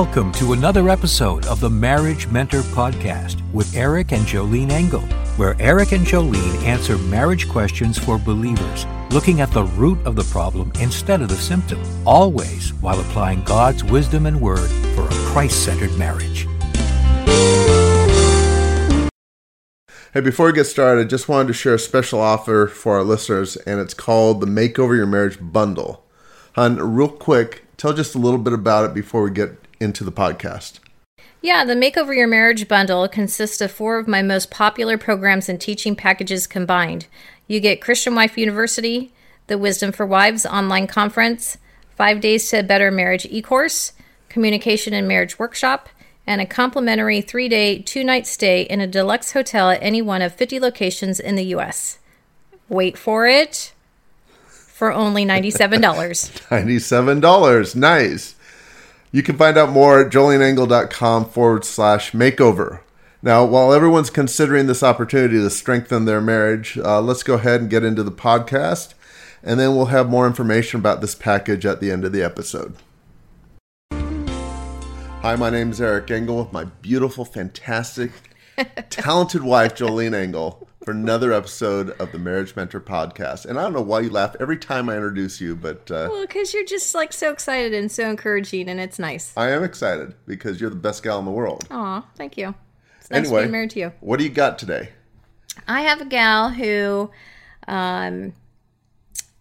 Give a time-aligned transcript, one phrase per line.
[0.00, 5.02] Welcome to another episode of the Marriage Mentor Podcast with Eric and Jolene Engel,
[5.36, 10.24] where Eric and Jolene answer marriage questions for believers, looking at the root of the
[10.24, 15.66] problem instead of the symptom, always while applying God's wisdom and word for a Christ
[15.66, 16.48] centered marriage.
[20.14, 23.04] Hey, before we get started, I just wanted to share a special offer for our
[23.04, 26.02] listeners, and it's called the Makeover Your Marriage Bundle.
[26.54, 30.12] Hun, real quick, tell just a little bit about it before we get into the
[30.12, 30.78] podcast.
[31.42, 35.58] Yeah, the Makeover Your Marriage bundle consists of four of my most popular programs and
[35.58, 37.06] teaching packages combined.
[37.48, 39.12] You get Christian Wife University,
[39.46, 41.56] the Wisdom for Wives online conference,
[41.96, 43.94] Five Days to a Better Marriage e course,
[44.28, 45.88] Communication and Marriage workshop,
[46.26, 50.22] and a complimentary three day, two night stay in a deluxe hotel at any one
[50.22, 51.98] of 50 locations in the U.S.
[52.68, 53.72] Wait for it
[54.46, 55.80] for only $97.
[55.80, 57.76] $97.
[57.76, 58.34] Nice.
[59.12, 62.82] You can find out more at joleneengel.com forward slash makeover.
[63.22, 67.68] Now, while everyone's considering this opportunity to strengthen their marriage, uh, let's go ahead and
[67.68, 68.94] get into the podcast,
[69.42, 72.76] and then we'll have more information about this package at the end of the episode.
[73.90, 78.12] Hi, my name is Eric Engel with my beautiful, fantastic,
[78.90, 83.46] talented wife, Jolene Engel, for another episode of the Marriage Mentor Podcast.
[83.46, 86.22] And I don't know why you laugh every time I introduce you, but uh, Well,
[86.22, 89.32] because you're just like so excited and so encouraging, and it's nice.
[89.36, 91.64] I am excited because you're the best gal in the world.
[91.70, 92.56] Aw, thank you.
[92.98, 93.42] It's nice Anyway.
[93.42, 93.92] being married to you.
[94.00, 94.88] What do you got today?
[95.68, 97.12] I have a gal who
[97.68, 98.32] um,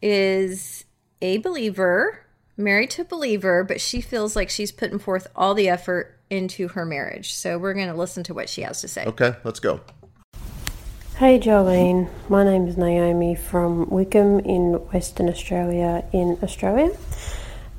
[0.04, 0.86] is
[1.20, 5.68] a believer, married to a believer, but she feels like she's putting forth all the
[5.68, 7.34] effort into her marriage.
[7.34, 9.06] So we're going to listen to what she has to say.
[9.06, 9.82] Okay, let's go.
[11.20, 16.96] Hey Jolene, my name is Naomi from Wickham in Western Australia, in Australia.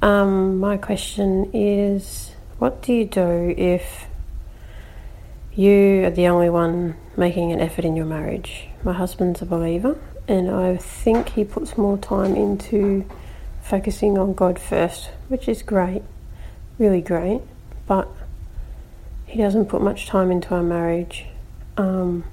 [0.02, 4.04] Um, my question is what do you do if
[5.54, 8.68] you are the only one making an effort in your marriage?
[8.84, 13.06] My husband's a believer, and I think he puts more time into
[13.62, 16.02] focusing on God first, which is great,
[16.78, 17.40] really great,
[17.86, 18.06] but
[19.24, 21.24] he doesn't put much time into our marriage.
[21.78, 22.24] Um,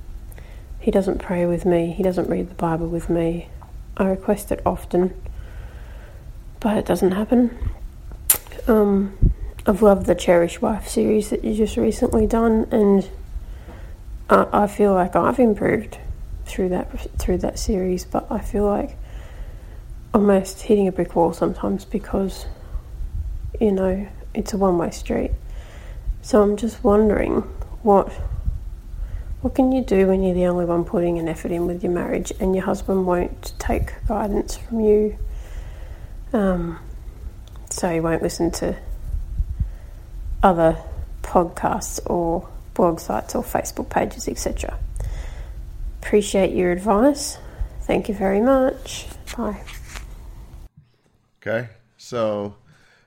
[0.87, 1.91] he doesn't pray with me.
[1.91, 3.49] He doesn't read the Bible with me.
[3.97, 5.13] I request it often,
[6.61, 7.57] but it doesn't happen.
[8.69, 9.33] Um,
[9.65, 13.09] I've loved the Cherish Wife series that you just recently done, and
[14.29, 15.97] I, I feel like I've improved
[16.45, 18.05] through that through that series.
[18.05, 18.95] But I feel like
[20.13, 22.45] almost hitting a brick wall sometimes because
[23.59, 25.31] you know it's a one way street.
[26.21, 27.41] So I'm just wondering
[27.83, 28.09] what
[29.41, 31.91] what can you do when you're the only one putting an effort in with your
[31.91, 35.17] marriage and your husband won't take guidance from you?
[36.33, 36.79] Um,
[37.69, 38.77] so he won't listen to
[40.43, 40.77] other
[41.21, 44.77] podcasts or blog sites or Facebook pages, etc.
[46.01, 47.37] Appreciate your advice.
[47.81, 49.07] Thank you very much.
[49.37, 49.61] Bye.
[51.41, 52.55] Okay, so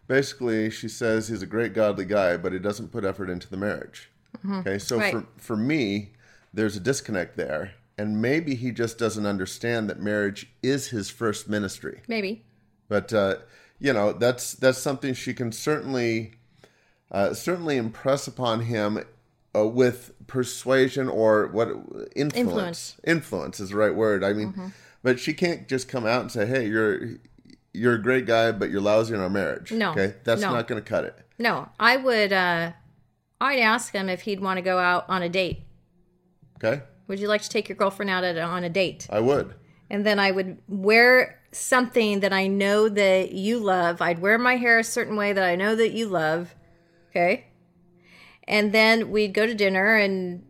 [0.06, 3.56] basically, she says he's a great godly guy, but he doesn't put effort into the
[3.56, 4.10] marriage.
[4.50, 5.12] Okay, so Right.
[5.12, 6.12] for for me,
[6.52, 11.48] there's a disconnect there, and maybe he just doesn't understand that marriage is his first
[11.48, 12.02] ministry.
[12.08, 12.44] Maybe.
[12.88, 13.36] But uh,
[13.78, 16.34] you know, that's that's something she can certainly
[17.10, 19.04] uh, certainly impress upon him
[19.56, 21.68] uh, with persuasion or what
[22.14, 22.36] influence.
[22.36, 22.96] Influence.
[23.04, 24.22] Influence is the right word.
[24.24, 24.72] I mean,
[25.02, 27.00] but she can't just come out and say, "Hey, you're
[27.72, 29.92] you're a great guy, but you're lousy in our marriage." No.
[29.92, 30.52] okay, that's No.
[30.52, 31.16] not going to cut it.
[31.38, 32.72] No, I would, uh,
[33.40, 35.62] I'd ask him if he'd want to go out on a date.
[36.62, 39.06] Okay, Would you like to take your girlfriend out at, on a date?
[39.10, 39.54] I would.
[39.88, 44.00] and then I would wear something that I know that you love.
[44.00, 46.54] I'd wear my hair a certain way that I know that you love.
[47.10, 47.46] Okay.
[48.44, 50.44] And then we'd go to dinner and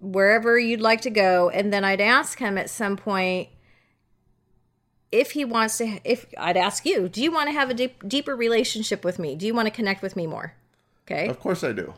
[0.00, 1.50] wherever you'd like to go.
[1.50, 3.48] And then I'd ask him at some point
[5.12, 8.06] if he wants to, if I'd ask you, do you want to have a deep,
[8.08, 9.34] deeper relationship with me?
[9.36, 10.54] Do you want to connect with me more?
[11.06, 11.28] Okay.
[11.28, 11.94] Of course, I do.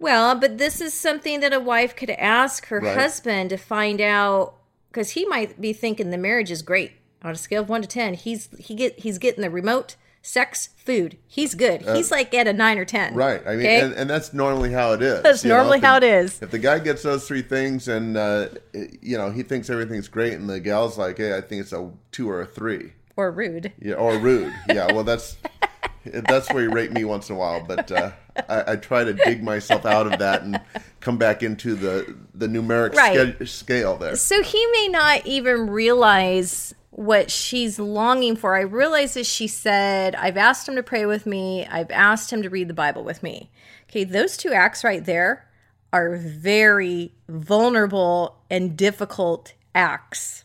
[0.00, 2.96] Well, but this is something that a wife could ask her Right.
[2.98, 4.54] husband to find out
[4.90, 6.92] because he might be thinking the marriage is great.
[7.22, 10.70] On a scale of one to ten, he's he get he's getting the remote sex
[10.76, 11.16] food.
[11.26, 11.82] He's good.
[11.82, 13.12] he's like at a nine or ten.
[13.12, 13.42] Uh, Right.
[13.46, 13.80] I mean, Okay?
[13.80, 15.22] and, and that's normally how it is.
[15.22, 16.40] That's know, normally the- how it is.
[16.42, 20.32] If the guy gets those three things and, uh, you know, he thinks everything's great
[20.34, 22.92] and the gal's like, hey, I think it's a two or a three.
[23.16, 23.72] or rude.
[23.80, 24.52] Yeah, or rude.
[24.68, 25.36] Yeah, well, that's
[26.28, 28.10] that's where you rate me once in a while, but uh,
[28.48, 30.60] I, I try to dig myself out of that and
[31.00, 33.34] come back into the the numeric Right.
[33.36, 34.16] sca- scale there.
[34.16, 38.56] So he may not even realize what she's longing for.
[38.56, 42.42] I realize that she said, I've asked him to pray with me, I've asked him
[42.42, 43.50] to read the Bible with me.
[43.88, 45.46] Okay, those two acts right there
[45.92, 50.44] are very vulnerable and difficult acts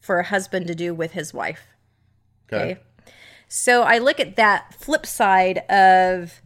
[0.00, 1.62] for a husband to do with his wife.
[2.52, 2.72] Okay.
[2.72, 2.80] Okay.
[3.54, 6.40] So I look at that flip side of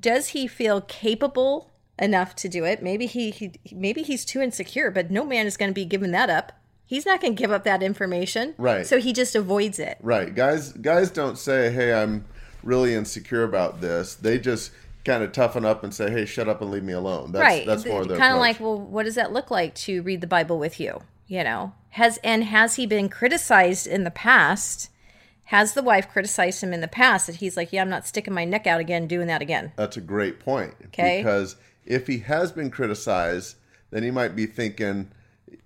[0.00, 2.82] does he feel capable enough to do it?
[2.82, 6.12] Maybe he, he maybe he's too insecure, but no man is going to be giving
[6.12, 6.52] that up.
[6.86, 8.54] He's not going to give up that information.
[8.56, 8.86] Right.
[8.86, 9.98] So he just avoids it.
[10.00, 10.34] Right.
[10.34, 12.24] Guys guys don't say, "Hey, I'm
[12.62, 14.70] really insecure about this." They just
[15.04, 17.66] kind of toughen up and say, "Hey, shut up and leave me alone." That's right.
[17.66, 20.26] that's more their kind of like, well, what does that look like to read the
[20.26, 21.02] Bible with you?
[21.26, 24.88] You know, has and has he been criticized in the past?
[25.44, 28.34] Has the wife criticized him in the past that he's like, yeah, I'm not sticking
[28.34, 29.72] my neck out again, doing that again?
[29.76, 30.74] That's a great point.
[30.86, 31.18] Okay.
[31.18, 33.56] Because if he has been criticized,
[33.90, 35.10] then he might be thinking,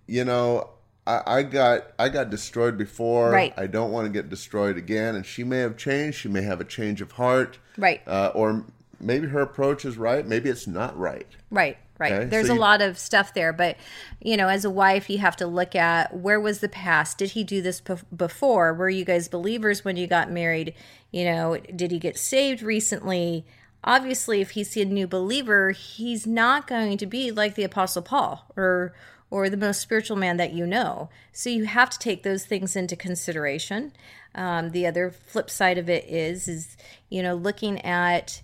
[0.07, 0.71] you know,
[1.07, 3.31] I, I got I got destroyed before.
[3.31, 3.55] Right.
[3.57, 5.15] I don't want to get destroyed again.
[5.15, 6.19] And she may have changed.
[6.19, 7.59] She may have a change of heart.
[7.77, 8.03] Right.
[8.07, 8.65] Uh, or
[9.01, 10.27] maybe her approach is right.
[10.27, 11.27] Maybe it's not right.
[11.51, 12.13] Right, right.
[12.13, 13.77] Okay, There's so a you- lot of stuff there, but
[14.21, 17.19] you know, as a wife, you have to look at where was the past?
[17.19, 18.75] Did he do this bef- before?
[18.75, 20.75] Were you guys believers when you got married?
[21.11, 23.47] You know, did he get saved recently?
[23.85, 28.45] Obviously, if he's a new believer, he's not going to be like the apostle Paul
[28.57, 28.93] or
[29.31, 31.11] or the most spiritual man that you know.
[31.33, 33.93] So you have to take those things into consideration.
[34.35, 36.77] Um, the other flip side of it is is
[37.09, 38.43] you know looking at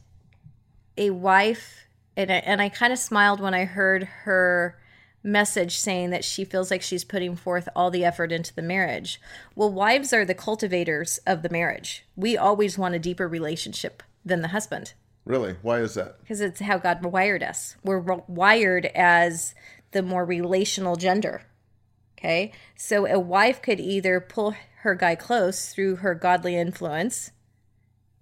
[0.96, 1.87] a wife
[2.17, 4.79] and I, and I kind of smiled when I heard her
[5.23, 9.20] message saying that she feels like she's putting forth all the effort into the marriage.
[9.55, 12.05] Well, wives are the cultivators of the marriage.
[12.14, 14.93] We always want a deeper relationship than the husband
[15.25, 15.56] Really?
[15.62, 16.20] Why is that?
[16.20, 17.76] because it's how God wired us.
[17.82, 19.55] We're wired as
[19.93, 21.43] the more relational gender.
[22.19, 22.52] Okay?
[22.76, 27.31] So a wife could either pull her guy close through her godly influence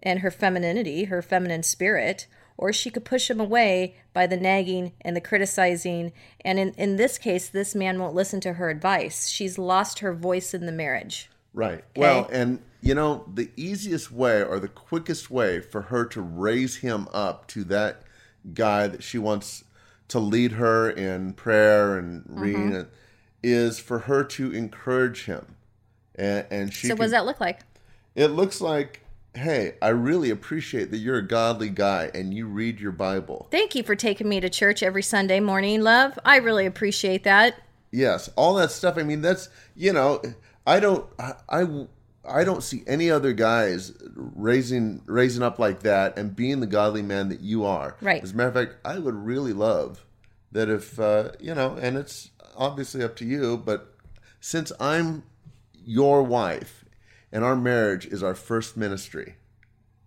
[0.02, 2.26] and her femininity, her feminine spirit,
[2.62, 6.12] or she could push him away by the nagging and the criticizing.
[6.42, 9.26] And in, in this case, this man won't listen to her advice.
[9.28, 11.28] She's lost her voice in the marriage.
[11.52, 11.82] Right.
[11.96, 16.76] Well, and you know, the easiest way or the quickest way for her to raise
[16.76, 18.02] him up to that
[18.54, 19.64] guy that she wants
[20.06, 22.40] to lead her in prayer and mm-hmm.
[22.40, 22.86] reading
[23.42, 25.56] is for her to encourage him.
[26.14, 27.60] And, and she So, can- what does that look like?
[28.14, 29.00] it looks like,
[29.34, 33.48] hey, I really appreciate that you're a godly guy and you read your Bible.
[33.50, 36.18] Thank you for taking me to church every Sunday morning, love.
[36.24, 37.56] I really appreciate that.
[37.90, 38.96] Yes, all that stuff.
[38.96, 40.22] I mean, that's you know,
[40.66, 41.86] I don't, I, I,
[42.24, 47.02] I don't see any other guys raising raising up like that and being the godly
[47.02, 47.96] man that you are.
[48.00, 48.22] Right.
[48.22, 50.04] As a matter of fact, I would really love
[50.52, 53.94] that if uh, you know, and it's obviously up to you, but
[54.40, 55.24] since I'm
[55.84, 56.81] your wife
[57.32, 59.36] and our marriage is our first ministry.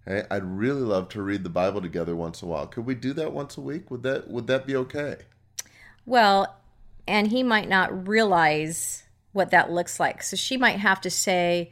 [0.07, 2.67] Okay, I'd really love to read the Bible together once in a while.
[2.67, 3.89] Could we do that once a week?
[3.89, 5.17] Would that would that be okay?
[6.05, 6.55] Well,
[7.07, 10.21] and he might not realize what that looks like.
[10.21, 11.71] So she might have to say,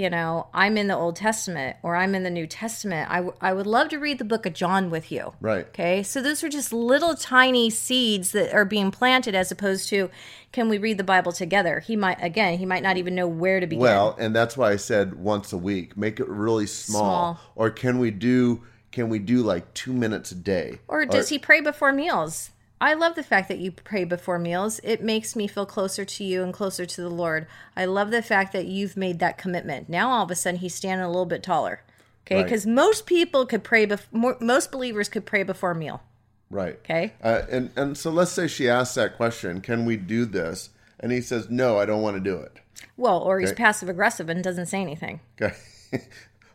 [0.00, 3.10] you know, I'm in the Old Testament or I'm in the New Testament.
[3.10, 5.34] I, w- I would love to read the book of John with you.
[5.42, 5.66] Right.
[5.66, 6.02] Okay.
[6.02, 10.08] So those are just little tiny seeds that are being planted as opposed to,
[10.52, 11.80] can we read the Bible together?
[11.80, 13.82] He might, again, he might not even know where to begin.
[13.82, 15.98] Well, and that's why I said once a week.
[15.98, 17.34] Make it really small.
[17.34, 17.40] Small.
[17.54, 20.80] Or can we do can we do like two minutes a day?
[20.88, 22.50] Or does he pray before meals?
[22.80, 24.80] I love the fact that you pray before meals.
[24.82, 27.46] It makes me feel closer to you and closer to the Lord.
[27.76, 29.88] I love the fact that you've made that commitment.
[29.88, 31.82] Now all of a sudden he's standing a little bit taller.
[32.26, 32.44] Okay, Right.
[32.44, 36.02] because most people could pray before most believers could pray before a meal.
[36.50, 36.78] Right.
[36.84, 37.12] Okay.
[37.22, 40.70] Uh, and and so let's say she asks that question, can we do this?
[40.98, 42.58] And he says, "No, I don't want to do it."
[42.96, 45.20] Well, or he's passive aggressive and doesn't say anything.
[45.40, 45.54] Okay.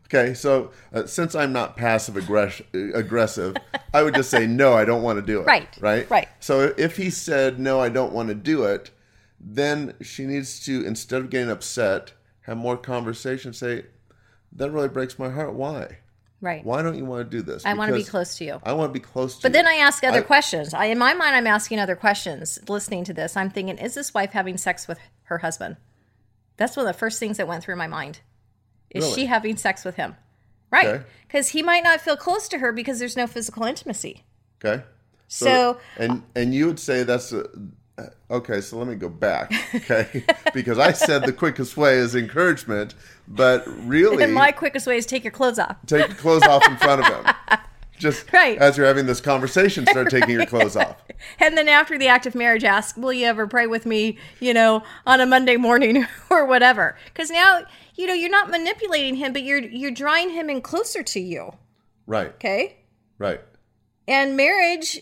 [0.05, 2.63] okay, so uh, since I'm not passive aggress-
[2.95, 3.55] aggressive,
[3.93, 5.45] I would just say no, I don't want to do it.
[5.45, 6.09] Right, Right.
[6.09, 6.27] right.
[6.39, 8.91] So if he said no, I don't want to do it,
[9.39, 13.53] then she needs to instead of getting upset, have more conversation.
[13.53, 13.85] Say,
[14.53, 15.53] that really breaks my heart.
[15.53, 15.97] Why?
[16.41, 16.63] Right.
[16.63, 17.65] Why don't you want to do this?
[17.65, 18.61] I want to be close to you.
[18.63, 19.53] I want to be close to But you.
[19.53, 20.73] then I ask other I- questions.
[20.73, 22.59] I, in my mind, I'm asking other questions.
[22.67, 25.77] Listening to this, I'm thinking, is this wife having sex with her husband?
[26.57, 28.19] That's one of the first things that went through my mind.
[28.95, 29.15] Is Really?
[29.15, 30.15] she having sex with him?
[30.71, 30.87] Right.
[30.87, 31.03] Okay.
[31.27, 34.23] Because he might not feel close to her because there's no physical intimacy.
[34.63, 34.83] Okay.
[35.27, 37.45] So- and and you would say that's a,
[37.97, 38.61] uh, okay.
[38.61, 40.23] So let me go back, okay?
[40.53, 42.93] because I said the quickest way is encouragement,
[43.27, 45.77] but really, And my quickest way is take your clothes off.
[45.87, 47.33] take your clothes off in front of him.
[47.97, 48.57] Just Right.
[48.57, 50.97] as you're having this conversation, start taking your clothes off.
[51.39, 54.53] And then after the act of marriage, ask, will you ever pray with me, you
[54.53, 56.97] know, on a Monday morning or whatever?
[57.05, 57.61] Because now,
[57.95, 61.53] you know, you're not manipulating him, but you're you're drawing him in closer to you.
[62.05, 62.29] Right.
[62.35, 62.77] Okay.
[63.17, 63.41] Right.
[64.07, 65.01] And marriage,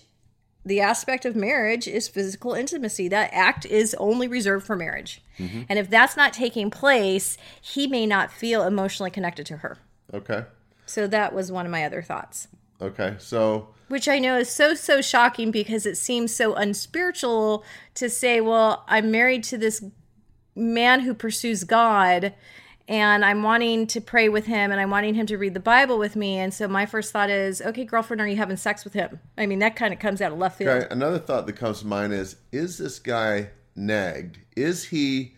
[0.65, 3.07] the aspect of marriage is physical intimacy.
[3.07, 5.21] That act is only reserved for marriage.
[5.37, 5.63] Mm-hmm.
[5.67, 9.77] And if that's not taking place, he may not feel emotionally connected to her.
[10.13, 10.45] Okay.
[10.85, 12.47] So that was one of my other thoughts.
[12.81, 13.15] Okay.
[13.17, 17.63] So Which I know is so, so shocking because it seems so unspiritual
[17.95, 19.83] to say, well, I'm married to this
[20.55, 22.33] man who pursues God
[22.87, 25.97] and I'm wanting to pray with him and I'm wanting him to read the Bible
[25.97, 26.37] with me.
[26.37, 29.19] And so my first thought is, okay, girlfriend, are you having sex with him?
[29.37, 30.69] I mean, that kind of comes out of left field.
[30.69, 34.39] Okay, another thought that comes to mind is is this guy nagged?
[34.55, 35.35] Is he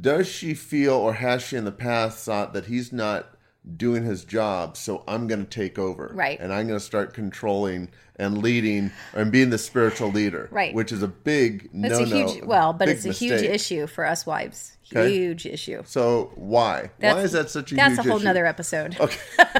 [0.00, 3.36] does she feel or has she in the past thought that he's not
[3.76, 6.10] doing his job, so I'm going to take over.
[6.14, 6.38] Right.
[6.40, 7.90] And I'm going to start controlling
[8.20, 10.48] and leading and being the spiritual leader.
[10.50, 10.74] Right.
[10.74, 14.04] Which is a big It's no a huge, well, but it's a huge issue for
[14.04, 14.76] us wives.
[14.92, 15.12] Okay.
[15.12, 15.82] Huge issue.
[15.86, 16.90] So why?
[16.98, 17.78] why is that such a huge?
[17.78, 18.24] That's a whole issue?
[18.24, 18.96] nother episode.
[19.00, 19.20] Okay.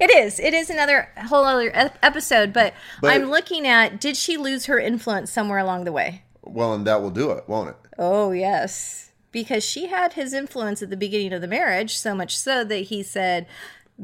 [0.00, 0.40] It is.
[0.40, 1.70] It is another whole other
[2.02, 2.52] episode.
[2.52, 6.22] But, But- I'm looking at did she lose her influence somewhere along the way?
[6.42, 7.76] well, and that will do it, won't it?
[7.98, 9.12] Oh, yes.
[9.30, 12.86] Because she had his influence at the beginning of the marriage, so much so that
[12.86, 13.46] he said,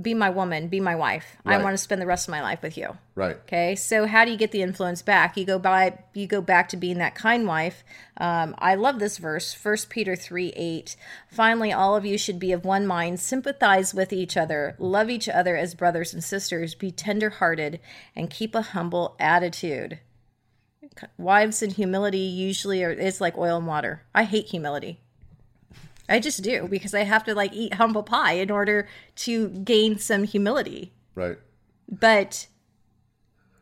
[0.01, 1.25] Be my woman, be my wife.
[1.45, 2.97] I want to spend the rest of my life with you.
[3.17, 3.37] Right.
[3.37, 5.37] Okay, so how do you get the influence back?
[5.37, 7.83] You go by, you go back to being that kind wife.
[8.17, 10.95] Um, I love this verse, First Peter three eight.
[11.29, 15.29] Finally, all of you should be of one mind, sympathize with each other, love each
[15.29, 17.81] other as brothers and sisters, be tender-hearted,
[18.15, 19.99] and keep a humble attitude.
[21.17, 24.03] Wives and humility usually are it's like oil and water.
[24.15, 25.01] I hate humility.
[26.09, 29.99] I just do because I have to like eat humble pie in order to gain
[29.99, 30.93] some humility.
[31.15, 31.39] Right.
[31.89, 32.47] But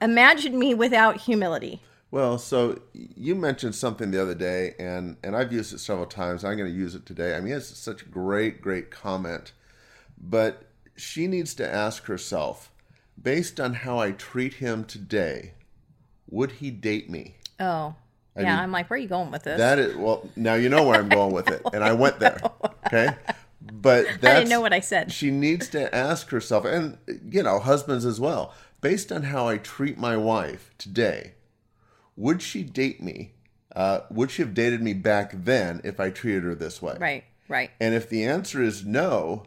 [0.00, 1.82] imagine me without humility.
[2.10, 6.44] Well, so you mentioned something the other day, and and I've used it several times.
[6.44, 7.36] I'm going to use it today.
[7.36, 9.52] I mean, it's such a great, great comment,
[10.16, 12.70] but she needs to ask herself,
[13.20, 15.54] based on how I treat him today,
[16.28, 17.36] would he date me?
[17.58, 17.96] Oh,
[18.44, 18.54] yeah.
[18.54, 19.58] mean, I'm like, where are you going with this?
[19.58, 20.28] That is well.
[20.36, 22.40] Now you know where I'm going with it, and I went there.
[22.86, 23.08] Okay,
[23.60, 25.10] but I didn't know what I said.
[25.10, 28.54] She needs to ask herself, and you know, husbands as well.
[28.80, 31.32] Based on how I treat my wife today,
[32.14, 33.32] would she date me?
[33.74, 36.96] Uh, would she have dated me back then if I treated her this way?
[37.00, 37.70] Right, right.
[37.80, 39.46] And if the answer is no,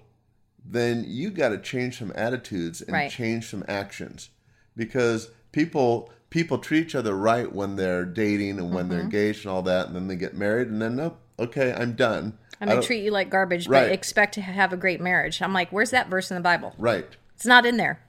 [0.63, 3.09] then you got to change some attitudes and Right.
[3.09, 4.29] change some actions
[4.75, 8.89] because people people treat each other right when they're dating and when Mm-hmm.
[8.91, 11.93] they're engaged and all that, and then they get married and then nope, okay, I'm
[11.93, 12.37] done.
[12.61, 13.83] I'm I gonna treat you like garbage, Right.
[13.87, 15.41] but expect to have a great marriage.
[15.41, 16.75] I'm like, where's that verse in the Bible?
[16.77, 18.01] right, It's not in there.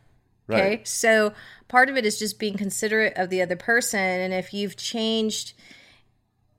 [0.50, 0.60] Okay.
[0.70, 1.32] right, So
[1.68, 4.00] part of it is just being considerate of the other person.
[4.00, 5.52] And if you've changed,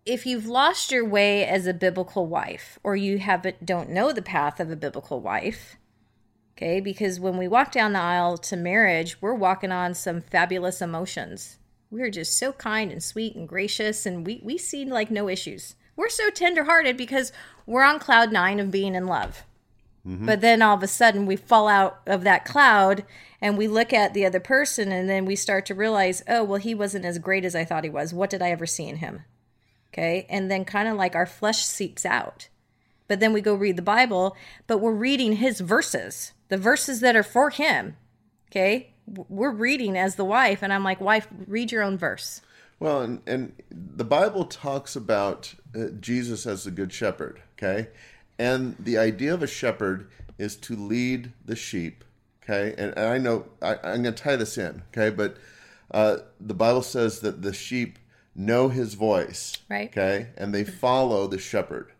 [0.05, 4.21] if you've lost your way as a biblical wife, or you haven't, don't know the
[4.21, 5.75] path of a biblical wife,
[6.61, 10.81] okay, because when we walk down the aisle to marriage, we're walking on some fabulous
[10.81, 11.57] emotions.
[11.89, 15.75] We're just so kind and sweet and gracious, and we, we see like no issues.
[15.95, 17.31] We're so tenderhearted because
[17.65, 19.43] we're on cloud nine of being in love.
[20.07, 20.25] Mm-hmm.
[20.25, 23.05] But then all of a sudden we fall out of that cloud
[23.41, 26.59] and we look at the other person and then we start to realize, oh, well,
[26.59, 28.13] he wasn't as great as I thought he was.
[28.13, 29.25] What did I ever see in him?
[29.93, 30.25] Okay.
[30.29, 32.47] And then kind of like our flesh seeps out.
[33.07, 34.37] But then we go read the Bible,
[34.67, 37.95] but we're reading his verses, the verses that are for him.
[38.49, 38.93] Okay.
[39.07, 40.61] We're reading as the wife.
[40.61, 42.41] And I'm like, wife, read your own verse.
[42.77, 47.87] Well, and, and the Bible talks about uh, Jesus as the good shepherd, okay?
[48.37, 52.03] And the idea of a shepherd is to lead the sheep,
[52.43, 52.73] okay?
[52.77, 55.09] And, and I know I, I'm going to tie this in, okay?
[55.09, 55.37] But
[55.91, 57.97] uh, the Bible says that the sheep
[58.35, 59.89] know his voice, Right.
[59.89, 60.27] Okay?
[60.35, 61.91] And they follow the shepherd,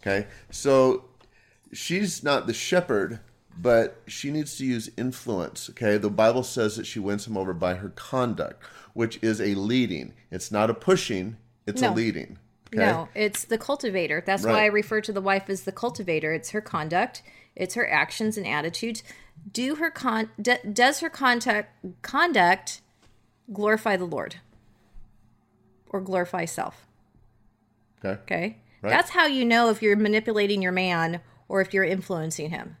[0.00, 0.26] okay?
[0.50, 1.04] So
[1.72, 3.20] she's not the shepherd,
[3.60, 5.68] but she needs to use influence.
[5.70, 8.62] Okay, the Bible says that she wins him over by her conduct,
[8.94, 10.12] which is a leading.
[10.30, 11.36] It's not a pushing;
[11.66, 12.38] it's a leading.
[12.74, 14.22] Okay, No, it's the cultivator.
[14.24, 16.32] That's why I refer to the wife as the cultivator.
[16.32, 17.22] It's her conduct,
[17.56, 19.02] it's her actions and attitudes.
[19.52, 22.80] Do her con d- does her contact conduct
[23.52, 24.36] glorify the Lord
[25.88, 26.86] or glorify self?
[28.04, 28.90] okay, Okay, Right.
[28.90, 32.76] that's how you know if you're manipulating your man or if you're influencing him.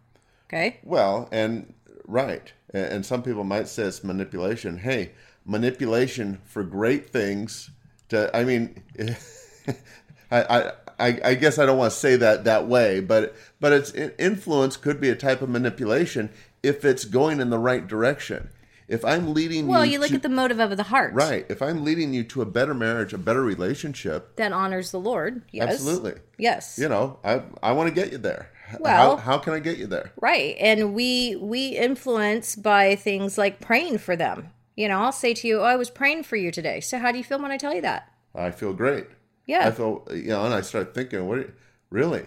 [0.48, 1.74] Okay, Well, and
[2.06, 4.78] right, and, some people might say it's manipulation.
[4.78, 5.12] Hey,
[5.44, 7.70] manipulation for great things.
[8.08, 8.82] To I mean,
[10.30, 13.72] I, I I I guess I don't want to say that that way, but but
[13.72, 16.30] it's influence could be a type of manipulation
[16.62, 18.48] if it's going in the right direction.
[18.88, 21.12] If I'm leading well, you, you look to, at the motive of the heart.
[21.12, 24.98] right, if I'm leading you to a better marriage, a better relationship, That honors the
[24.98, 25.42] Lord.
[25.52, 25.74] Yes.
[25.74, 26.14] absolutely.
[26.38, 26.78] Yes.
[26.78, 28.50] You know, I I want to get you there.
[28.80, 30.12] Well- how, how can I get you there?
[30.20, 30.56] Right.
[30.60, 34.50] And we we influence by things like praying for them.
[34.76, 37.10] You know, I'll say to you, "Oh, I was praying for you today." So, how
[37.10, 38.12] do you feel when I tell you that?
[38.34, 39.06] I feel great.
[39.46, 39.66] Yeah.
[39.66, 41.48] I feel, you know, and I start thinking, what,
[41.90, 42.26] really?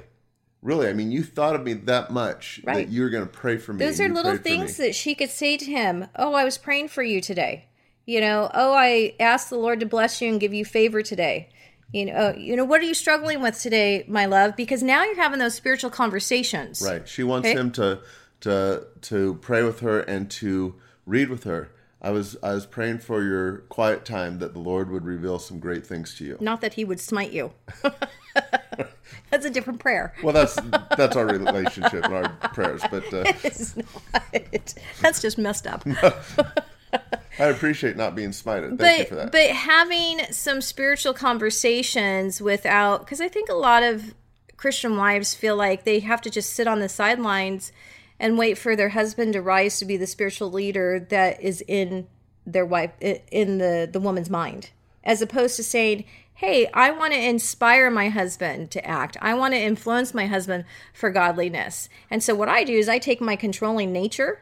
[0.62, 0.88] Really?
[0.89, 2.88] I mean, you thought of me that much Right.
[2.88, 3.86] that you were going to pray for me.
[3.86, 6.07] Those are little things that she could say to him.
[6.15, 7.65] Oh, I was praying for you today.
[8.05, 11.50] You know, oh, I asked the Lord to bless you and give you favor today.
[11.93, 14.55] You know, uh, you know, what are you struggling with today, my love?
[14.55, 16.81] Because now you're having those spiritual conversations.
[16.81, 17.07] Right.
[17.07, 17.57] She wants Okay.
[17.57, 18.00] him to
[18.41, 21.69] to to pray with her and to read with her.
[22.01, 25.60] I was I was praying for your quiet time that the Lord would reveal some
[25.60, 26.38] great things to you.
[26.39, 27.51] Not that he would smite you.
[29.29, 30.13] That's a different prayer.
[30.24, 30.55] Well, that's
[30.98, 32.81] that's our relationship and our prayers.
[32.89, 34.74] But uh, It's not.
[35.01, 35.86] That's just messed up.
[37.40, 38.78] I appreciate not being smited.
[38.78, 39.32] Thank you for that.
[39.32, 44.14] but but having some spiritual conversations without because I think a lot of
[44.58, 47.72] Christian wives feel like they have to just sit on the sidelines
[48.20, 52.08] and wait for their husband to rise to be the spiritual leader that is in
[52.46, 54.70] their wife in the the woman's mind
[55.04, 56.04] as opposed to saying
[56.36, 60.66] hey i want to inspire my husband to act i want to influence my husband
[60.94, 64.42] for godliness and so what i do is i take my controlling nature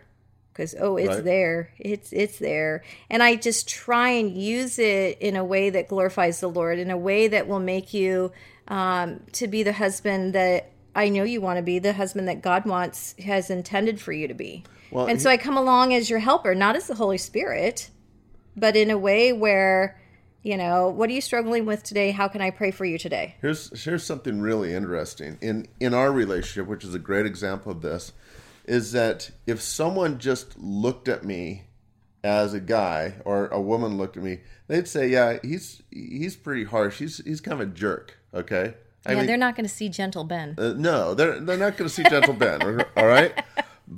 [0.60, 1.24] because oh it's Right.
[1.24, 1.72] there.
[1.80, 2.84] It's it's there.
[3.10, 6.92] And i just try and use it in a way that glorifies the lord in
[6.92, 8.32] a way that will make you
[8.68, 12.42] um, to be the husband that i know you want to be the husband that
[12.42, 14.64] god wants has intended for you to be.
[14.92, 17.90] Well, and so i come along as your helper not as the holy spirit
[18.58, 19.98] but in a way where
[20.44, 22.12] you know what are you struggling with today?
[22.12, 23.36] How can i pray for you today?
[23.42, 25.38] Here's here's something really interesting.
[25.42, 28.14] In in our relationship, which is a great example of this,
[28.70, 31.64] is that if someone just looked at me
[32.24, 36.66] as a guy or a woman looked at me, they'd say, "Yeah, he's he's pretty
[36.66, 37.00] harsh.
[37.00, 38.76] He's he's kind of a jerk." Okay.
[39.06, 41.78] I yeah mean, they're not going to see gentle ben uh, no, they're they're not
[41.78, 42.62] going to see Gentle Ben.
[42.98, 43.44] all right,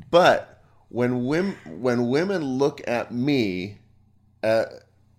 [0.10, 3.80] but when women when women look at me
[4.44, 4.66] uh,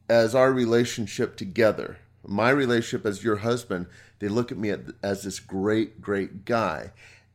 [0.08, 3.86] as our relationship together, my relationship as your husband,
[4.20, 6.92] they look at me at, as this great great guy,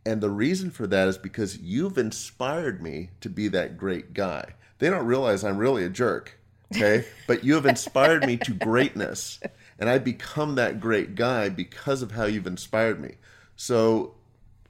[0.07, 4.53] and the reason for that is because you've inspired me to be that great guy.
[4.79, 6.39] They don't realize I'm really a jerk,
[6.73, 7.05] okay?
[7.27, 9.41] but you have inspired me to greatness,
[9.77, 13.15] and I become that great guy because of how you've inspired me.
[13.57, 14.15] So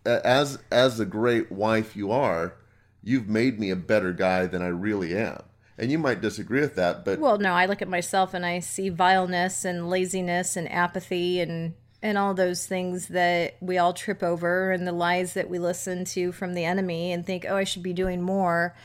[0.06, 2.56] as as the great wife you are,
[3.04, 5.44] you've made me a better guy than I really am.
[5.78, 8.58] And you might disagree with that, but Well, no, I look at myself and I
[8.60, 14.22] see vileness and laziness and apathy and and all those things that we all trip
[14.22, 17.64] over and the lies that we listen to from the enemy and think, "Oh, I
[17.64, 18.76] should be doing more."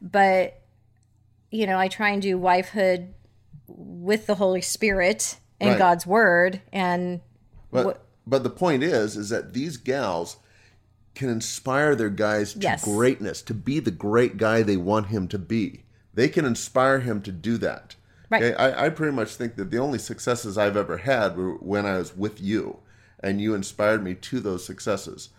[0.00, 0.56] But
[1.50, 3.08] you know, I try and do wifehood
[3.66, 5.78] with the Holy Spirit and Right.
[5.78, 7.20] God's word and
[7.72, 10.36] but what- but the point is is that these gals
[11.14, 12.84] can inspire their guys to Yes.
[12.84, 15.82] greatness, to be the great guy they want him to be.
[16.14, 17.96] They can inspire him to do that.
[18.30, 18.42] Right.
[18.42, 18.54] Okay?
[18.54, 21.98] I, I pretty much think that the only successes I've ever had were when I
[21.98, 22.78] was with you,
[23.18, 25.30] and you inspired me to those successes.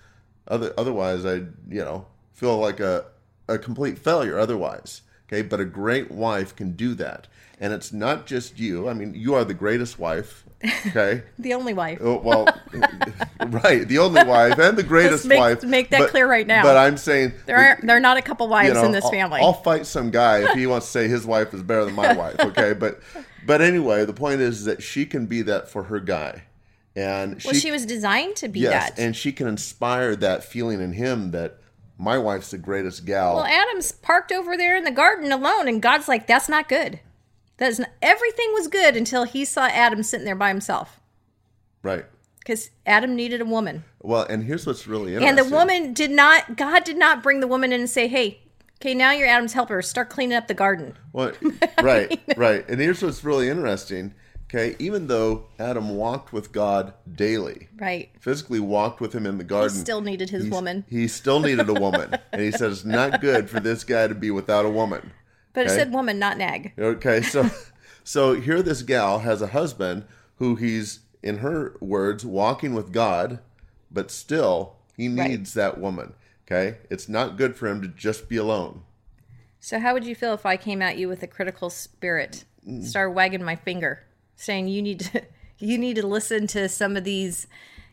[0.47, 1.35] Other, otherwise, I
[1.69, 3.05] you know feel like a
[3.47, 4.37] a complete failure.
[4.37, 5.41] Otherwise, okay.
[5.41, 7.27] But a great wife can do that,
[7.59, 8.89] and it's not just you.
[8.89, 10.43] I mean, you are the greatest wife.
[10.87, 11.23] Okay.
[11.39, 11.99] the only wife.
[12.01, 12.47] Oh, well,
[13.47, 15.63] right, the only wife and the greatest make- wife.
[15.63, 16.63] make that clear right now.
[16.63, 19.05] But I'm saying There are there are not a couple wives you know, in this
[19.05, 19.39] I'll- family.
[19.41, 22.13] I'll fight some guy if he wants to say his wife is better than my
[22.13, 22.35] wife.
[22.41, 22.99] Okay, but
[23.45, 26.43] but anyway, the point is that she can be that for her guy,
[26.95, 28.99] and well, she was designed to be yes, that.
[28.99, 31.57] and she can inspire that feeling in him that
[31.97, 33.35] my wife's the greatest gal.
[33.35, 36.99] Well, Adam's parked over there in the garden alone, and God's like, "That's not good.
[37.61, 40.99] That's not, everything was good until he saw Adam sitting there by himself
[41.83, 42.05] right.
[42.39, 45.29] because Adam needed a woman, Well, and here's what's really interesting.
[45.29, 46.57] and the woman did not.
[46.57, 48.39] God did not bring the woman in and say, "Hey,
[48.81, 49.79] okay, now you're Adam's helper.
[49.83, 51.33] Start cleaning up the garden." Well,
[51.83, 52.67] right, right.
[52.67, 54.15] And here's what's really interesting.
[54.49, 58.09] Okay, even though Adam walked with God daily, Right.
[58.19, 61.69] physically walked with him in the garden, he Still needed his woman, He still needed
[61.69, 64.69] a woman, and he said it's not good for this guy to be without a
[64.69, 65.11] woman.
[65.53, 66.73] But it said woman, not nag.
[66.77, 67.49] Okay, so
[68.03, 70.05] so here this gal has a husband
[70.37, 73.39] who he's in her words walking with God,
[73.91, 75.29] but still he Right.
[75.29, 76.13] needs that woman.
[76.45, 78.83] Okay, it's not good for him to just be alone.
[79.59, 82.83] So, how would you feel if I came at you with a critical spirit, mm.
[82.83, 84.03] start wagging my finger,
[84.35, 85.23] saying you need to,
[85.59, 87.47] you need to listen to some of these,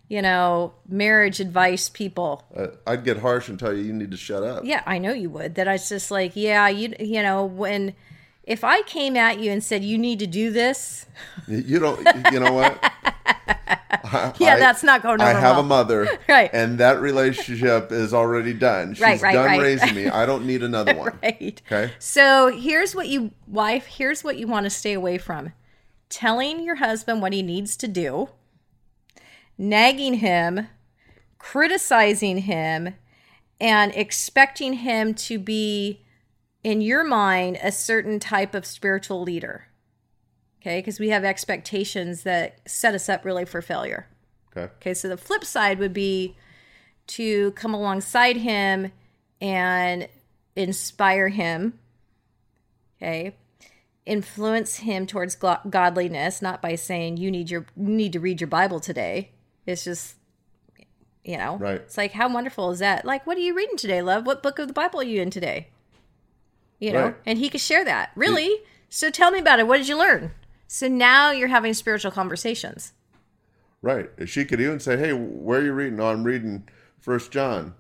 [0.09, 2.45] you know, marriage advice people?
[2.57, 4.65] Uh, I'd get harsh and tell you you need to shut up.
[4.65, 5.55] Yeah, I know you would.
[5.57, 7.95] That I was just like, yeah, you, you know, when
[8.45, 11.07] if I came at you and said you need to do this,
[11.47, 12.33] You don't.
[12.33, 12.93] You know what?
[14.39, 15.61] Yeah, I- that's not going I have well.
[15.61, 16.49] a mother, Right.
[16.53, 18.95] And that relationship is already done.
[18.95, 19.61] She's Right, right, done right.
[19.61, 20.09] raising me.
[20.09, 21.19] I don't need another one.
[21.23, 21.61] right.
[21.67, 21.93] Okay.
[21.99, 25.53] So here's what you wife, here's what you want to stay away from.
[26.09, 28.31] Telling your husband what he needs to do,
[29.59, 30.69] nagging him,
[31.39, 32.95] criticizing him,
[33.61, 36.05] and expecting him to be
[36.63, 39.67] in your mind a certain type of spiritual leader.
[40.61, 40.79] Okay?
[40.79, 44.07] Because we have expectations that set us up really for failure.
[44.57, 44.73] Okay.
[44.77, 46.37] Okay, so the flip side would be
[47.09, 48.93] to come alongside him
[49.41, 50.09] and
[50.57, 51.79] inspire him.
[52.97, 53.37] Okay,
[54.05, 58.49] influence him towards godliness, not by saying you need your you need to read your
[58.49, 59.31] Bible today.
[59.69, 60.15] It's just
[61.25, 61.75] you know, Right.
[61.83, 63.05] It's like how wonderful is that?
[63.05, 64.25] Like, what are you reading today, love?
[64.25, 65.69] What book of the Bible are you in today?
[66.79, 67.17] You know, Right.
[67.27, 68.11] and he could share that.
[68.17, 68.63] Really?
[68.89, 69.67] So tell me about it.
[69.67, 70.31] What did you learn?
[70.67, 72.93] So now you're having spiritual conversations.
[73.83, 74.09] Right.
[74.27, 76.67] She could even say, "Hey, where are you reading?" Oh, I'm reading
[77.01, 77.75] First John.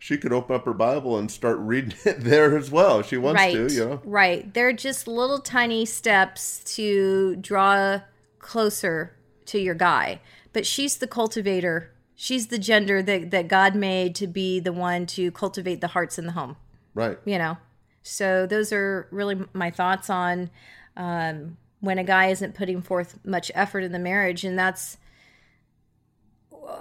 [0.00, 3.00] She could open up her Bible and start reading it there as well.
[3.00, 4.00] if She wants right, to, you know.
[4.04, 4.52] Right.
[4.52, 8.00] They're just little tiny steps to draw
[8.40, 9.14] closer
[9.46, 10.20] to your guy.
[10.58, 11.92] But she's the cultivator.
[12.16, 16.18] She's the gender that, that God made to be the one to cultivate the hearts
[16.18, 16.56] in the home,
[16.94, 17.16] Right.
[17.24, 17.58] you know?
[18.02, 20.50] So those are really my thoughts on
[20.96, 24.42] um, when a guy isn't putting forth much effort in the marriage.
[24.42, 24.96] And that's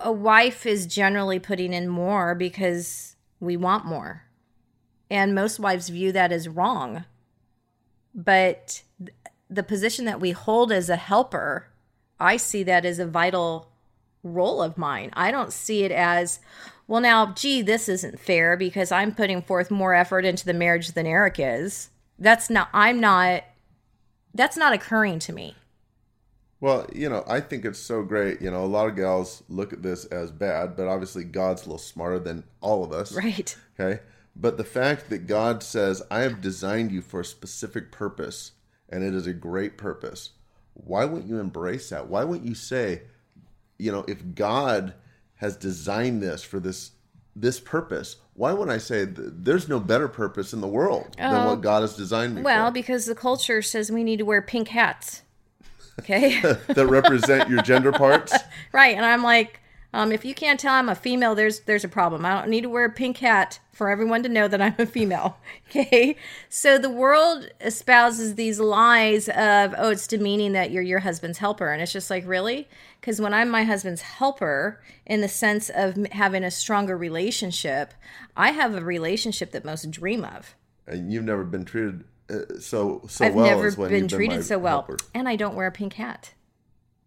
[0.01, 4.23] a wife is generally putting in more because we want more.
[5.11, 7.05] And most wives view that as wrong.
[8.15, 9.11] But th-
[9.51, 11.67] the position that we hold as a helper,
[12.19, 13.69] I see that as a vital
[14.23, 15.11] role of mine.
[15.13, 16.39] I don't see it as,
[16.87, 20.93] well, now, gee, this isn't fair because I'm putting forth more effort into the marriage
[20.93, 21.89] than Eric is.
[22.19, 23.43] That's not, I'm not,
[24.33, 25.55] that's not occurring to me.
[26.59, 28.41] Well, you know, I think it's so great.
[28.41, 31.65] You know, a lot of gals look at this as bad, but obviously God's a
[31.65, 33.13] little smarter than all of us.
[33.13, 33.55] Right.
[33.79, 34.01] Okay.
[34.35, 38.53] But the fact that God says, I have designed you for a specific purpose,
[38.89, 40.31] and it is a great purpose,
[40.85, 42.07] why wouldn't you embrace that?
[42.07, 43.01] Why wouldn't you say,
[43.77, 44.93] you know, if God
[45.35, 46.91] has designed this for this
[47.35, 51.45] this purpose, why wouldn't I say th- there's no better purpose in the world than
[51.45, 52.73] what God has designed me Well, for?
[52.73, 55.21] because the culture says we need to wear pink hats.
[55.99, 56.39] Okay.
[56.41, 58.33] that represent your gender parts?
[58.71, 58.95] right.
[58.95, 59.59] And I'm like,
[59.93, 62.25] um, if you can't tell I'm a female, there's there's a problem.
[62.25, 64.85] I don't need to wear a pink hat for everyone to know that I'm a
[64.85, 65.37] female.
[65.69, 66.15] Okay.
[66.47, 71.73] So the world espouses these lies of, oh, it's demeaning that you're your husband's helper.
[71.73, 72.69] And it's just like, really?
[73.01, 77.93] Because when I'm my husband's helper, in the sense of having a stronger relationship,
[78.37, 80.55] I have a relationship that most dream of.
[80.87, 84.07] And you've never been treated uh, so so I've well never as when been been
[84.07, 84.83] treated my so well.
[84.83, 84.97] helper.
[85.13, 86.33] And I don't wear a pink hat.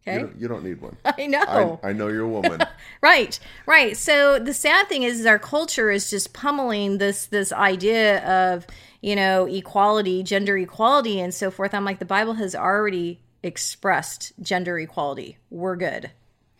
[0.06, 0.96] You don't, you don't need one.
[1.04, 1.78] I know.
[1.82, 2.62] I, I know you're a woman.
[3.02, 3.96] Right, right.
[3.96, 8.66] So the sad thing is, is our culture is just pummeling this this idea of
[9.00, 11.72] you know equality, gender equality, and so forth.
[11.72, 15.38] I'm like, the Bible has already expressed gender equality.
[15.48, 16.10] We're good.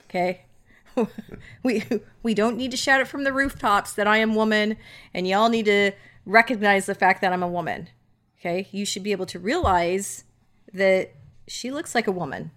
[0.09, 0.43] Okay.
[1.63, 1.85] we
[2.23, 4.77] we don't need to shout it from the rooftops that I am woman,
[5.13, 5.93] and y'all need to
[6.25, 7.89] recognize the fact that I'm a woman.
[8.39, 10.25] Okay, you should be able to realize
[10.73, 11.13] that
[11.47, 12.51] she looks like a woman.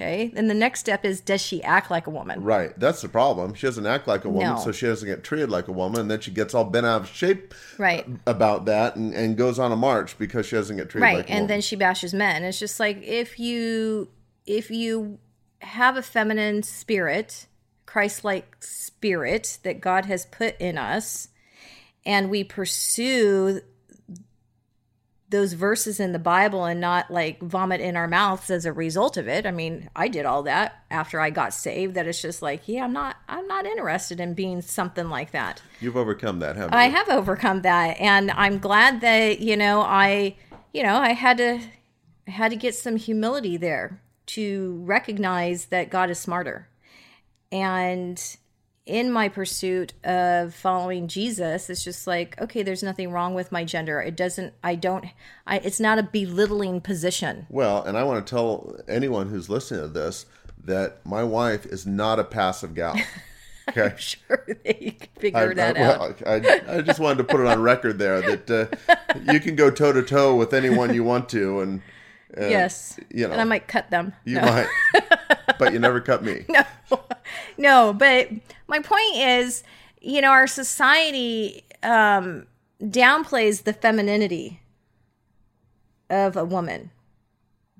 [0.00, 2.44] Okay, and the next step is does she act like a woman?
[2.44, 2.70] Right.
[2.78, 3.54] That's the problem.
[3.54, 4.60] She doesn't act like a woman, No.
[4.60, 7.00] so she doesn't get treated like a woman, and then she gets all bent out
[7.02, 8.06] of shape Right.
[8.08, 11.16] Uh, about that and, and goes on a march because she doesn't get treated right
[11.16, 11.30] like a woman.
[11.30, 11.30] Right.
[11.36, 11.48] and woman.
[11.48, 14.08] then she bashes men it's just like if you
[14.46, 15.18] if you
[15.62, 17.46] have a feminine spirit
[17.86, 21.28] christ-like spirit that god has put in us
[22.06, 23.60] and we pursue
[25.30, 29.16] those verses in the bible and not like vomit in our mouths as a result
[29.16, 29.46] of it.
[29.46, 31.94] I mean i did all that after i got saved.
[31.94, 35.60] That it's just like yeah i'm not i'm not interested in being something like that.
[35.80, 36.78] You've overcome that, haven't you?
[36.78, 40.36] I have overcome that, and I'm glad that you know I,
[40.72, 41.60] you know, I had to,
[42.26, 46.68] I had to get some humility there to recognize that God is smarter,
[47.52, 48.36] and
[48.88, 53.64] in my pursuit of following Jesus, it's just like okay, there's nothing wrong with my
[53.64, 54.00] gender.
[54.00, 54.54] It doesn't.
[54.64, 55.04] I don't.
[55.46, 55.58] I.
[55.58, 57.46] It's not a belittling position.
[57.50, 60.26] Well, and I want to tell anyone who's listening to this
[60.64, 62.96] that my wife is not a passive gal.
[63.68, 63.92] Okay.
[63.98, 65.98] Sure, they can figure I, that I, out.
[66.22, 68.50] well, I, I just wanted to put it on record there that
[68.88, 68.94] uh,
[69.30, 71.82] you can go toe to toe with anyone you want to, and
[72.34, 74.14] uh, yes, you know, and I might cut them.
[74.24, 74.40] you No.
[74.46, 74.68] might,
[75.58, 76.46] but you never cut me.
[76.48, 76.64] no,
[77.58, 77.92] no.
[77.92, 78.30] But
[78.68, 79.62] my point is,
[80.00, 82.46] you know, our society um,
[82.80, 84.60] downplays the femininity
[86.08, 86.90] of a woman,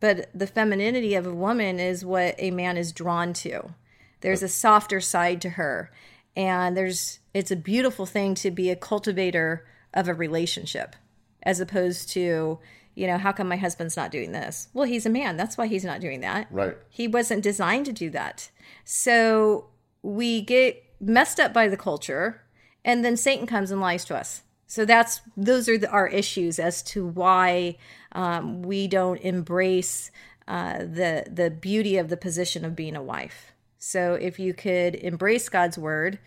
[0.00, 3.74] but the femininity of a woman is what a man is drawn to.
[4.20, 5.90] There's a softer side to her.
[6.38, 10.94] And there's it's a beautiful thing to be a cultivator of a relationship
[11.42, 12.60] as opposed to,
[12.94, 14.68] you know, how come my husband's not doing this?
[14.72, 15.36] Well, he's a man.
[15.36, 16.46] That's why he's not doing that.
[16.50, 16.76] Right.
[16.88, 18.50] He wasn't designed to do that.
[18.84, 19.66] So
[20.08, 22.40] we get messed up by the culture
[22.84, 24.42] and then Satan comes and lies to us.
[24.66, 27.76] So that's those are the, our issues as to why
[28.12, 30.10] um, we don't embrace
[30.46, 33.52] uh, the the beauty of the position of being a wife.
[33.78, 36.18] So if you could embrace God's word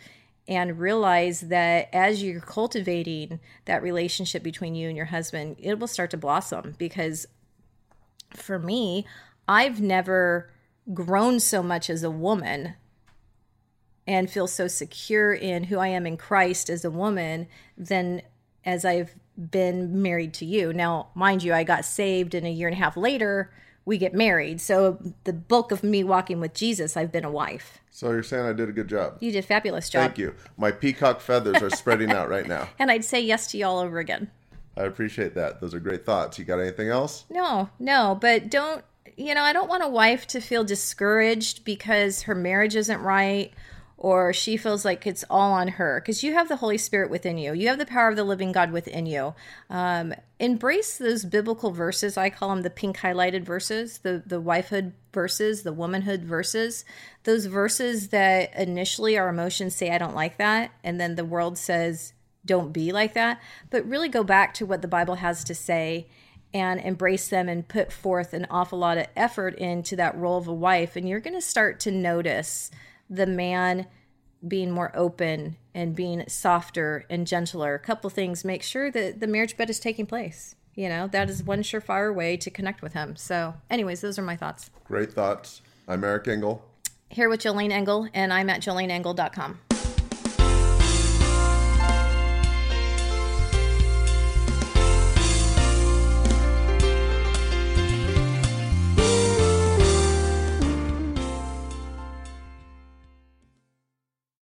[0.48, 5.88] and realize that as you're cultivating that relationship between you and your husband, it will
[5.88, 6.76] start to blossom.
[6.78, 7.28] Because
[8.36, 9.06] for me,
[9.48, 10.52] I've never
[10.94, 12.76] grown so much as a woman
[14.12, 17.47] and feel so secure in who I am in Christ as a woman
[17.78, 18.21] than
[18.65, 20.74] as I've been married to you.
[20.74, 23.54] Now, mind you, I got saved and a year and a half later
[23.86, 24.60] we get married.
[24.60, 27.80] So the bulk of me walking with Jesus, I've been a wife.
[27.89, 29.15] So you're saying I did a good job.
[29.21, 30.08] You did a fabulous job.
[30.08, 30.36] Thank you.
[30.58, 32.67] My peacock feathers are spreading out right now.
[32.80, 34.30] And I'd say yes to you all over again.
[34.76, 35.62] I appreciate that.
[35.62, 36.38] Those are great thoughts.
[36.38, 37.24] You got anything else?
[37.30, 38.84] No, no, but don't,
[39.15, 43.54] you know, I don't want a wife to feel discouraged because her marriage isn't right
[44.04, 47.38] or she feels like it's all on her because you have the Holy Spirit within
[47.38, 47.54] you.
[47.54, 49.36] You have the power of the living God within you.
[49.70, 52.18] Um, embrace those biblical verses.
[52.18, 56.84] I call them the pink highlighted verses, the the wifehood verses, the womanhood verses.
[57.26, 61.60] Those verses that initially our emotions say, "I don't like that," and then the world
[61.60, 65.54] says, "Don't be like that." But really go back to what the Bible has to
[65.54, 66.08] say
[66.56, 70.48] and embrace them and put forth an awful lot of effort into that role of
[70.48, 72.72] a wife, and you're going to start to notice
[73.12, 73.86] the man
[74.47, 77.76] being more open and being softer and gentler.
[77.76, 78.43] A couple things.
[78.43, 80.56] Make sure that the marriage bed is taking place.
[80.74, 83.17] You know, that is one surefire way to connect with him.
[83.17, 84.71] So, anyways, those are my thoughts.
[84.86, 85.62] Great thoughts.
[85.88, 86.65] I'm Eric Engel.
[87.10, 89.60] Here with Jolene Engel, and I'm at joleneengel.com.